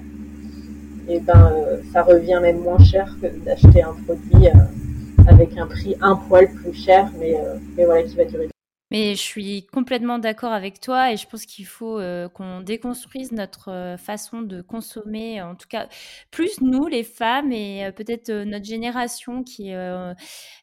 [1.09, 5.67] Et ben, euh, ça revient même moins cher que d'acheter un produit euh, avec un
[5.67, 7.35] prix un poil plus cher, mais,
[7.75, 8.52] mais voilà, qui va durer
[8.93, 11.99] mais je suis complètement d'accord avec toi et je pense qu'il faut
[12.33, 15.89] qu'on déconstruise notre façon de consommer, en tout cas
[16.31, 19.73] plus nous les femmes et peut-être notre génération qui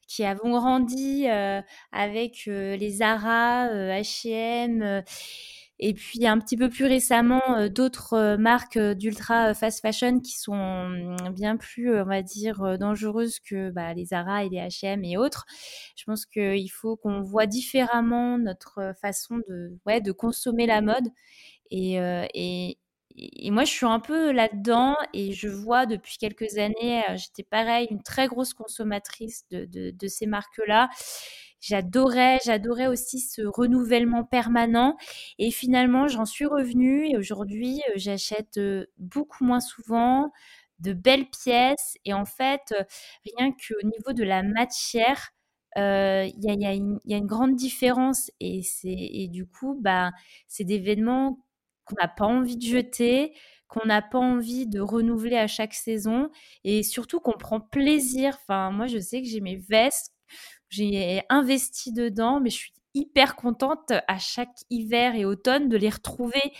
[0.07, 1.27] qui avons grandi
[1.93, 5.03] avec les Zara, H&M
[5.81, 11.31] et puis un petit peu plus récemment d'autres marques d'ultra fast fashion qui sont mmh,
[11.33, 15.47] bien plus, on va dire, dangereuses que bah, les Zara et les H&M et autres.
[15.97, 21.09] Je pense qu'il faut qu'on voit différemment notre façon de, ouais, de consommer la mode
[21.71, 21.99] et,
[22.35, 22.79] et,
[23.17, 27.43] et moi, je suis un peu là-dedans et je vois depuis quelques années, euh, j'étais
[27.43, 30.89] pareil, une très grosse consommatrice de, de, ces marques-là.
[31.61, 34.97] J'adorais, j'adorais aussi ce renouvellement permanent.
[35.39, 40.33] Et finalement, j'en suis revenue et aujourd'hui, euh, j'achète euh, beaucoup moins souvent
[40.79, 41.97] de belles pièces.
[42.05, 42.75] Et en fait,
[43.37, 45.31] rien qu'au niveau de la matière,
[45.77, 48.31] il y, a, une grande différence.
[48.41, 50.11] Et, et du coup, bah,
[50.49, 51.45] c'est des événements
[51.85, 53.35] qu'on n'a pas envie de jeter,
[53.69, 56.31] qu'on n'a pas envie de renouveler à chaque saison
[56.65, 58.37] et surtout qu'on prend plaisir.
[58.43, 60.13] Enfin, moi, je sais que j'ai mes vestes,
[60.71, 65.91] j'ai investi dedans, mais je suis hyper contente à chaque hiver et automne de les
[65.91, 66.53] retrouver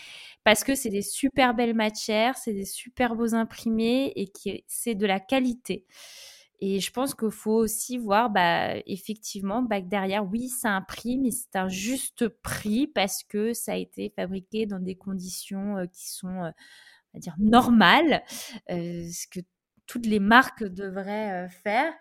[0.43, 4.31] parce que c'est des super belles matières, c'est des super beaux imprimés et
[4.67, 5.85] c'est de la qualité.
[6.63, 11.17] Et je pense qu'il faut aussi voir, bah, effectivement, bah, derrière, oui, c'est un prix,
[11.17, 15.85] mais c'est un juste prix parce que ça a été fabriqué dans des conditions euh,
[15.87, 16.51] qui sont, euh,
[17.13, 18.23] on va dire, normales,
[18.69, 19.39] euh, ce que
[19.87, 21.91] toutes les marques devraient faire,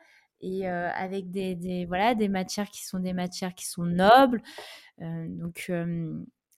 [0.40, 4.42] et avec des, voilà, des matières qui sont des matières qui sont nobles.
[4.98, 5.70] donc,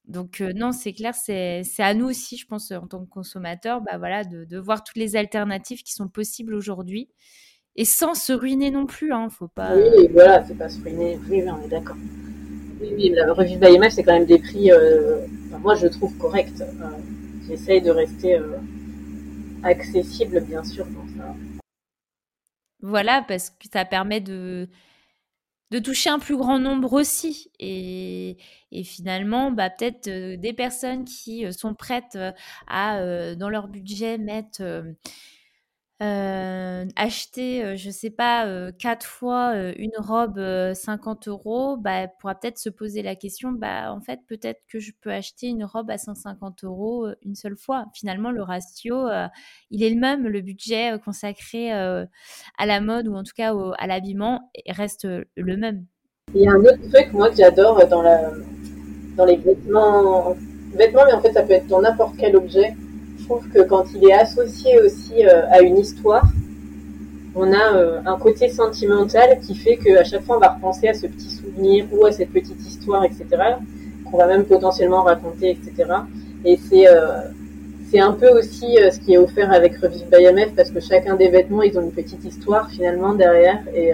[0.07, 3.99] donc non, c'est clair, c'est à nous aussi, je pense, en tant que consommateurs, bah,
[3.99, 7.09] voilà, de, de voir toutes les alternatives qui sont possibles aujourd'hui
[7.77, 9.75] et sans se ruiner non plus, hein, faut pas.
[9.75, 11.19] Oui, voilà, c'est pas se ruiner.
[11.29, 11.97] Oui, on est d'accord.
[12.81, 15.19] Oui, oui, la revue MF, c'est quand même des prix, euh,
[15.61, 16.61] moi je trouve corrects.
[16.61, 16.65] Euh,
[17.49, 18.57] j'essaye de rester euh,
[19.63, 21.35] accessible, bien sûr, pour ça.
[22.83, 24.69] Voilà, parce que ça permet de,
[25.85, 27.51] toucher un plus grand nombre aussi.
[27.59, 28.37] Et,
[28.73, 32.19] et finalement, bah, peut-être des personnes qui sont prêtes
[32.67, 34.63] à, dans leur budget, mettre
[36.03, 40.41] euh, acheter, euh, je sais pas, euh, quatre fois une robe
[40.75, 44.91] 50 euros, bah, pourra peut-être se poser la question, bah, en fait, peut-être que je
[45.01, 47.87] peux acheter une robe à 150 euros une seule fois.
[47.95, 49.07] Finalement, le ratio,
[49.71, 50.27] il est le même.
[50.27, 55.87] Le budget consacré à la mode ou en tout cas à l'habillement reste le même.
[56.35, 58.33] Il y a un autre truc, moi, que j'adore dans, la,
[59.17, 60.35] dans les vêtements,
[60.75, 62.82] vêtements, mais en fait, ça peut être dans n'importe quel objet je
[63.53, 66.25] que quand il est associé aussi euh, à une histoire,
[67.35, 70.95] on a euh, un côté sentimental qui fait qu'à chaque fois on va repenser à
[70.95, 73.25] ce petit souvenir ou à cette petite histoire, etc.
[74.11, 75.91] Qu'on va même potentiellement raconter, etc.
[76.45, 77.23] Et c'est euh,
[77.91, 81.15] c'est un peu aussi ce qui est offert avec Revive by MF parce que chacun
[81.15, 83.93] des vêtements ils ont une petite histoire finalement derrière et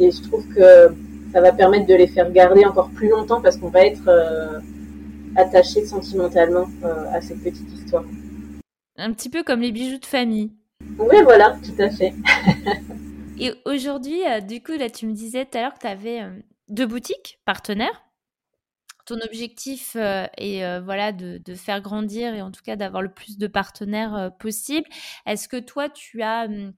[0.00, 0.92] et je trouve que
[1.32, 4.10] ça va permettre de les faire garder encore plus longtemps parce qu'on va être
[5.36, 6.66] attaché sentimentalement
[7.12, 8.02] à cette petite histoire.
[8.96, 10.52] Un petit peu comme les bijoux de famille.
[10.98, 12.14] Oui, voilà, tout à fait.
[13.38, 16.22] Et aujourd'hui, euh, du coup, là, tu me disais tout à l'heure que tu avais
[16.22, 16.30] euh,
[16.68, 18.02] deux boutiques partenaires.
[19.06, 23.36] Ton objectif euh, est voilà de, faire grandir et en tout cas d'avoir le plus
[23.36, 24.88] de partenaires possible.
[25.26, 26.72] Est-ce que toi, tu as, hum,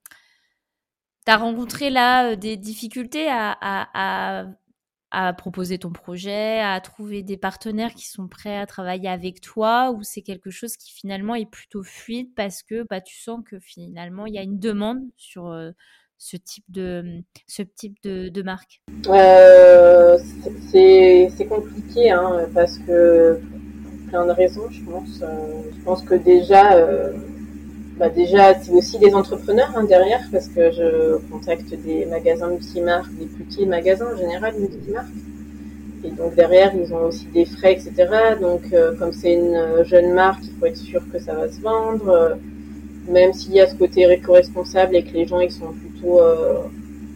[1.29, 4.47] as rencontré là des difficultés à à
[5.37, 10.03] proposer ton projet, à trouver des partenaires qui sont prêts à travailler avec toi ou
[10.03, 14.27] c'est quelque chose qui finalement est plutôt fluide parce que bah, tu sens que finalement
[14.27, 15.71] il y a une demande sur euh,
[16.19, 18.83] ce type de, ce type de, marque?
[19.09, 20.19] Euh,
[20.71, 23.41] C'est compliqué hein, parce que
[24.09, 25.23] plein de raisons je pense.
[25.23, 26.77] Euh, je pense que déjà
[27.99, 33.11] bah déjà, c'est aussi des entrepreneurs hein, derrière, parce que je contacte des magasins multimarques,
[33.15, 35.07] des petits magasins en général multimarques.
[36.05, 37.95] Et donc derrière, ils ont aussi des frais, etc.
[38.39, 41.59] Donc euh, comme c'est une jeune marque, il faut être sûr que ça va se
[41.61, 42.09] vendre.
[42.09, 42.35] Euh,
[43.09, 46.59] même s'il y a ce côté éco-responsable et que les gens ils sont plutôt euh,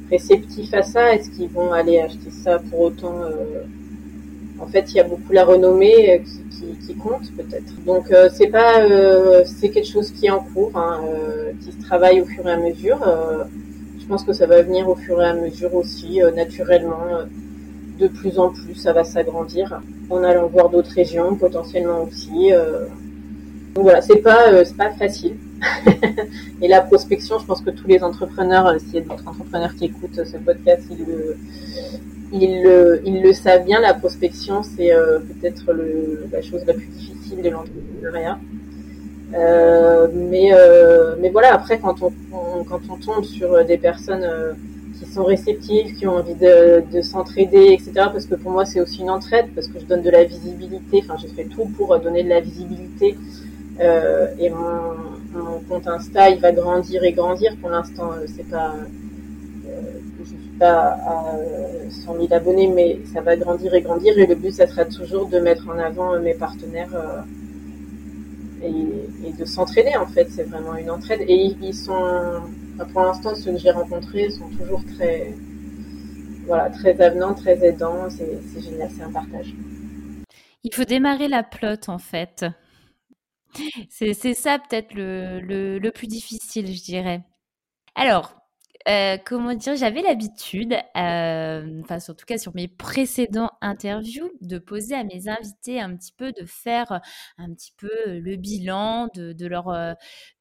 [0.08, 3.16] réceptifs à ça, est-ce qu'ils vont aller acheter ça pour autant
[4.60, 6.40] En fait, il y a beaucoup la renommée qui
[6.86, 7.72] qui, compte peut-être.
[7.84, 11.72] Donc euh, c'est pas euh, c'est quelque chose qui est en cours, hein, euh, qui
[11.72, 12.98] se travaille au fur et à mesure.
[13.98, 17.04] je pense que ça va venir au fur et à mesure aussi naturellement.
[17.98, 22.50] de plus en plus, ça va s'agrandir en allant voir d'autres régions potentiellement aussi.
[23.74, 25.36] donc voilà, c'est pas c'est pas facile.
[26.62, 29.84] et la prospection, je pense que tous les entrepreneurs, s'il y a d'autres entrepreneurs qui
[29.86, 31.04] écoutent ce podcast, ils
[32.32, 35.64] ils le, ils le savent bien, la prospection, c'est euh, peut-être
[36.32, 38.38] la chose la plus difficile de l'entrepreneuriat.
[39.34, 42.12] Euh, mais, euh, mais voilà, après, quand on,
[42.64, 44.52] quand on tombe sur des personnes euh,
[44.98, 48.80] qui sont réceptives, qui ont envie de, de s'entraider, etc., parce que pour moi, c'est
[48.80, 51.98] aussi une entraide, parce que je donne de la visibilité, enfin, je fais tout pour
[52.00, 53.16] donner de la visibilité.
[53.80, 57.56] et mon, mon compte Insta, il va grandir et grandir.
[57.60, 58.74] Pour l'instant, c'est pas
[60.60, 61.36] à
[61.90, 64.18] 100 000 abonnés, mais ça va grandir et grandir.
[64.18, 67.22] Et le but, ça sera toujours de mettre en avant mes partenaires euh,
[68.62, 70.28] et, de s'entraîner, en fait.
[70.30, 71.22] C'est vraiment une entraide.
[71.26, 72.42] Et ils sont,
[72.92, 75.34] pour l'instant, ceux que j'ai rencontrés sont toujours très,
[76.46, 78.08] voilà, très avenants, très aidants.
[78.10, 79.54] C'est génial, c'est un partage.
[80.62, 82.44] Il faut démarrer la plotte, en fait.
[83.88, 85.40] C'est ça peut-être le,
[85.78, 87.22] le plus difficile, je dirais.
[87.96, 88.39] Alors,
[88.88, 94.58] euh, comment dire, j'avais l'habitude, euh, enfin, en tout cas sur mes précédents interviews, de
[94.58, 97.00] poser à mes invités un petit peu, de faire
[97.36, 99.92] un petit peu le bilan de, leur, euh,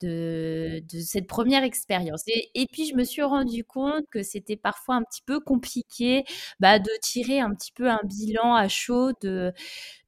[0.02, 2.24] de, cette première expérience.
[2.28, 6.24] Et, et, puis, je me suis rendu compte que c'était parfois un petit peu compliqué
[6.60, 9.54] bah, de tirer un petit peu un bilan à chaud de,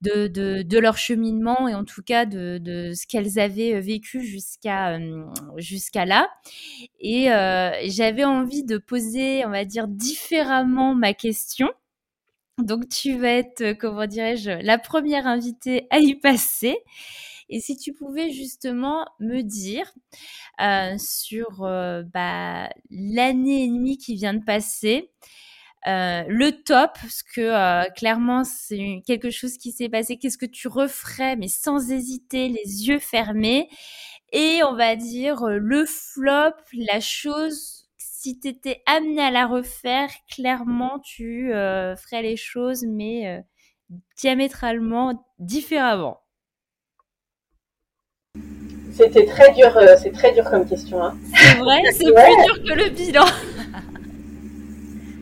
[0.02, 5.00] de, de, leur cheminement et en tout cas de, de ce qu'elles avaient vécu jusqu'à
[5.58, 6.30] jusqu'à là.
[7.00, 7.26] Et
[7.88, 11.70] j'avais envie de poser, on va dire, différemment ma question.
[12.58, 16.78] Donc tu vas être, euh, comment dirais-je, la première invitée à y passer.
[17.50, 19.92] Et si tu pouvais justement me dire
[20.62, 25.12] euh, sur euh, bah, l'année et demie qui vient de passer,
[25.86, 31.36] le top, parce que clairement c'est quelque chose qui s'est passé, qu'est-ce que tu referais,
[31.36, 33.70] mais sans hésiter, les yeux fermés,
[34.32, 37.82] et on va dire le flop, la chose
[38.22, 43.42] si tu étais amené à la refaire, clairement, tu euh, ferais les choses, mais euh,
[44.16, 46.22] diamétralement différemment.
[48.94, 51.04] C'était très dur, euh, c'est très dur comme question.
[51.04, 51.18] Hein.
[51.34, 53.26] C'est vrai, c'est plus dur que le bilan.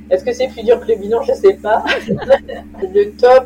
[0.10, 1.22] Est-ce que c'est plus dur que le bilan?
[1.24, 1.84] Je sais pas.
[2.82, 3.46] le top,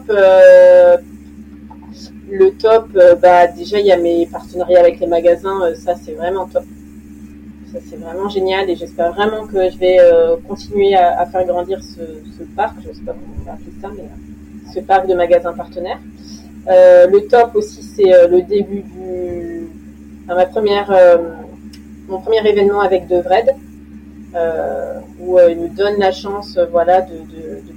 [2.29, 2.87] le top,
[3.21, 6.63] bah déjà il y a mes partenariats avec les magasins, ça c'est vraiment top
[7.71, 9.97] ça c'est vraiment génial et j'espère vraiment que je vais
[10.47, 13.89] continuer à, faire grandir ce, parc, je ne sais pas comment on va appeler ça,
[13.95, 14.03] mais
[14.73, 15.99] ce parc de magasins partenaires.
[16.67, 19.67] le top aussi, c'est le début du,
[20.27, 20.91] ma première,
[22.07, 23.53] mon premier événement avec Devred, euh,
[25.19, 27.13] où ils me donnent la chance, voilà, de,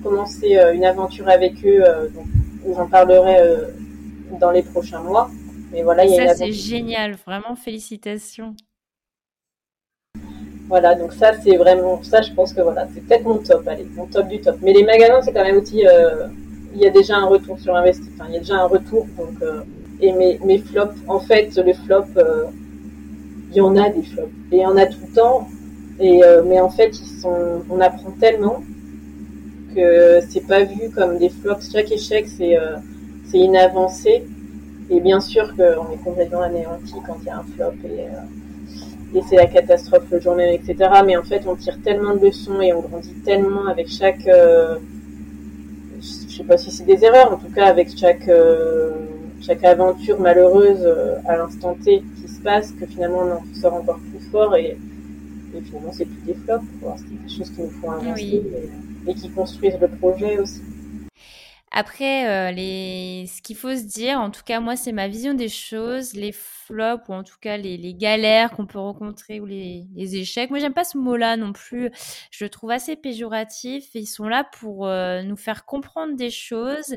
[0.03, 1.83] commencer une aventure avec eux,
[2.65, 3.39] où j'en parlerai
[4.41, 5.31] dans les prochains mois.
[5.73, 8.55] Mais voilà, il y a ça, c'est génial, vraiment félicitations.
[10.69, 13.87] Voilà, donc ça, c'est vraiment, ça, je pense que voilà, c'est peut-être mon top, allez,
[13.95, 14.57] mon top du top.
[14.63, 16.27] Mais les magasins, c'est quand même aussi, euh,
[16.75, 19.07] il y a déjà un retour sur investissement, enfin, il y a déjà un retour,
[19.17, 19.61] donc, euh,
[20.01, 22.47] et mes, mes flops, en fait, le flop, euh,
[23.51, 25.49] il y en a des flops, et il y en a tout le temps,
[26.01, 28.63] et, mais en fait, ils sont, on apprend tellement
[29.75, 31.71] que c'est pas vu comme des flops.
[31.73, 32.59] Chaque échec, c'est,
[33.27, 33.57] c'est une
[34.91, 39.19] et bien sûr qu'on est complètement anéanti quand il y a un flop et, euh,
[39.19, 40.77] et c'est la catastrophe le jour même, etc.
[41.05, 44.27] Mais en fait, on tire tellement de leçons et on grandit tellement avec chaque.
[44.27, 44.77] Euh,
[46.01, 48.91] je sais pas si c'est des erreurs, en tout cas avec chaque, euh,
[49.41, 50.87] chaque aventure malheureuse
[51.27, 54.77] à l'instant T qui se passe que finalement on en sort encore plus fort et,
[55.57, 56.65] et finalement c'est plus des flops.
[56.97, 58.43] C'est des choses qui nous font avancer
[59.07, 60.63] et qui construisent le projet aussi.
[61.71, 63.27] Après, euh, les...
[63.27, 66.33] ce qu'il faut se dire, en tout cas, moi, c'est ma vision des choses, les
[66.67, 70.51] flops ou en tout cas les, galères qu'on peut rencontrer ou les, échecs.
[70.51, 71.91] Moi, j'aime pas ce mot-là non plus.
[72.31, 73.95] Je le trouve assez péjoratif.
[73.95, 76.97] ils sont là pour euh, nous faire comprendre des choses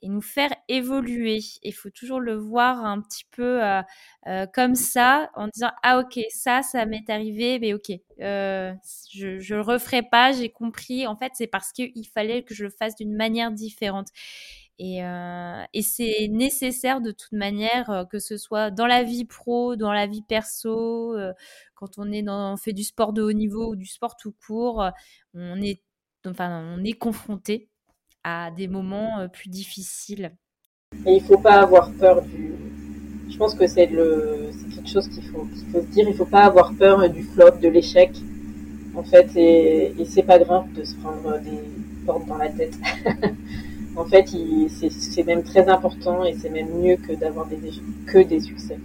[0.00, 1.40] et nous faire évoluer.
[1.62, 3.82] Il faut toujours le voir un petit peu euh,
[4.28, 7.90] euh, comme ça, en disant ah ok ça ça m'est arrivé, mais ok
[8.20, 11.06] je je le referai pas, j'ai compris.
[11.06, 14.08] En fait c'est parce qu'il fallait que je le fasse d'une manière différente.
[14.80, 15.00] Et,
[15.72, 20.06] et c'est nécessaire de toute manière, que ce soit dans la vie pro, dans la
[20.06, 21.16] vie perso,
[21.74, 24.84] quand on fait du sport de haut niveau ou du sport tout court,
[25.34, 25.82] on est,
[26.98, 27.68] confronté
[28.24, 30.32] à des moments euh, plus difficiles.
[31.06, 32.52] Et il ne faut pas avoir peur du.
[33.30, 35.46] Je pense que c'est quelque chose qu'il faut...
[35.72, 36.08] faut, se dire.
[36.08, 38.10] Il ne faut pas avoir peur du flop, de l'échec.
[38.94, 41.60] En fait, et, et c'est pas grave de se prendre des
[42.04, 42.76] portes dans la tête.
[43.98, 44.26] en fait,
[44.90, 47.58] c'est même très important et c'est même mieux que d'avoir des
[48.06, 48.78] que des succès.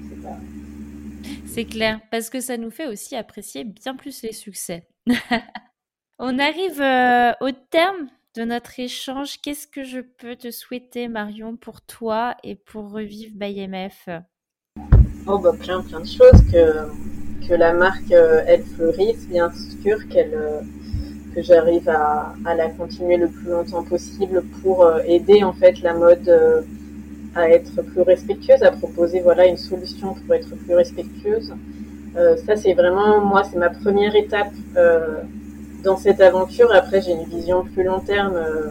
[1.46, 4.88] C'est clair, parce que ça nous fait aussi apprécier bien plus les succès.
[6.20, 9.40] On arrive euh, au terme de notre échange.
[9.40, 14.10] Qu'est-ce que je peux te souhaiter, Marion, pour toi et pour Revivre by MF
[15.28, 16.42] Oh, bah, plein, plein de choses.
[16.52, 19.52] Que, que la marque, euh, elle fleurisse, bien
[19.84, 20.62] sûr, qu'elle, euh,
[21.36, 25.82] que j'arrive à, à, la continuer le plus longtemps possible pour euh, aider, en fait,
[25.82, 26.30] la mode
[27.36, 31.52] à être plus respectueuse, à proposer, voilà, une solution pour être plus respectueuse.
[32.46, 34.54] ça, c'est vraiment, moi, c'est ma première étape
[35.84, 36.72] dans cette aventure.
[36.72, 38.70] Après, j'ai une vision plus long terme euh,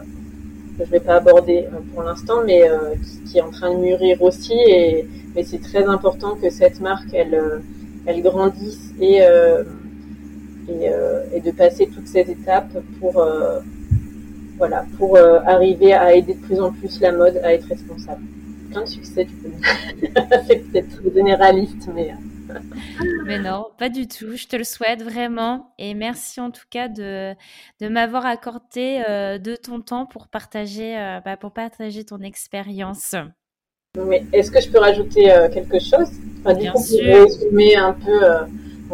[0.79, 2.95] que je vais pas aborder euh, pour l'instant, mais euh,
[3.27, 4.55] qui, est en train de mûrir aussi.
[4.55, 7.63] Et mais c'est très important que cette marque, elle,
[8.05, 9.21] elle grandisse et
[10.69, 10.91] et,
[11.35, 13.25] et, de passer toutes ces étapes pour
[14.59, 18.23] voilà pour arriver à aider de plus en plus la mode à être responsable.
[18.71, 19.51] Plein de succès, tu peux.
[20.47, 22.15] c'est peut-être généraliste, mais.
[23.27, 24.37] Mais non, pas du tout.
[24.37, 25.73] Je te le souhaite vraiment.
[25.79, 27.35] Et merci en tout cas de,
[27.81, 33.15] de m'avoir accordé euh, de ton temps pour partager, euh, bah, pour partager ton expérience.
[34.07, 36.11] Mais est-ce que je peux rajouter euh, quelque chose?
[36.45, 37.05] Bien sûr.
[37.05, 38.21] résumer un peu.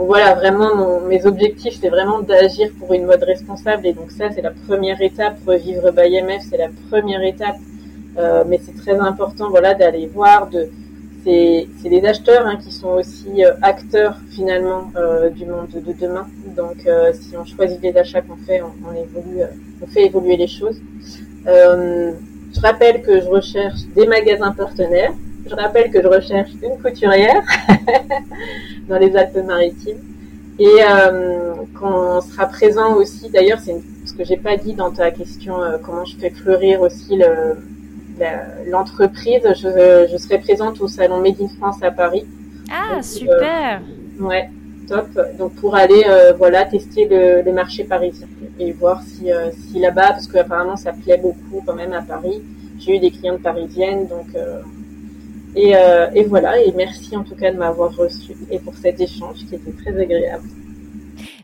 [0.07, 3.87] Voilà, vraiment, mes objectifs, c'est vraiment d'agir pour une mode responsable.
[3.87, 5.37] Et donc ça, c'est la première étape.
[5.47, 7.57] Revivre by MF, c'est la première étape.
[8.47, 10.69] mais c'est très important, voilà, d'aller voir, de
[11.25, 16.27] c'est les acheteurs hein, qui sont aussi euh, acteurs finalement euh, du monde de demain.
[16.57, 19.43] Donc euh, si on choisit les achats qu'on fait, on, évolue,
[19.83, 20.81] on fait évoluer les choses.
[21.45, 25.13] je rappelle que je recherche des magasins partenaires.
[25.47, 27.43] Je rappelle que je recherche une couturière
[28.89, 30.01] dans les Alpes-Maritimes
[30.59, 30.81] et
[31.79, 33.31] qu'on sera présent aussi.
[33.31, 37.17] D'ailleurs, c'est ce que j'ai pas dit dans ta question, comment je fais fleurir aussi
[37.17, 37.55] le,
[38.67, 39.43] l'entreprise.
[39.45, 42.27] Je, serai présente au salon Made in France à Paris.
[42.71, 43.81] Ah, super.
[44.21, 44.51] Euh, ouais,
[44.89, 45.09] top.
[45.39, 48.27] Donc pour aller euh, voilà tester le, marché parisien
[48.59, 52.43] et voir si, euh, si là-bas, parce qu'apparemment ça plaît beaucoup quand même à Paris.
[52.79, 54.27] J'ai eu des clientes parisiennes, donc
[55.59, 55.75] et,
[56.15, 56.61] et voilà.
[56.61, 60.01] Et merci en tout cas de m'avoir reçu et pour cet échange qui était très
[60.01, 60.49] agréable.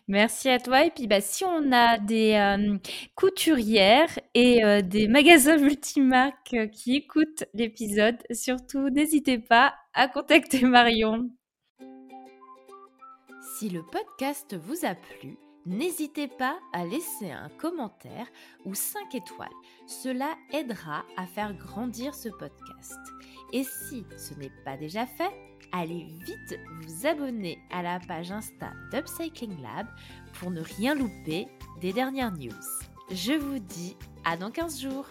[0.06, 0.84] Merci à toi.
[0.84, 2.76] Et puis, bah, si on a des euh,
[3.14, 10.60] couturières et euh, des magasins multimarques euh, qui écoutent l'épisode, surtout n'hésitez pas à contacter
[10.66, 11.30] Marion.
[13.56, 18.26] Si le podcast vous a plu, n'hésitez pas à laisser un commentaire
[18.66, 19.48] ou 5 étoiles.
[19.86, 22.98] Cela aidera à faire grandir ce podcast.
[23.54, 25.30] Et si ce n'est pas déjà fait,
[25.70, 29.86] allez vite vous abonner à la page Insta d'Upcycling Lab
[30.32, 31.46] pour ne rien louper
[31.80, 32.50] des dernières news.
[33.12, 35.06] Je vous dis à dans 15 jours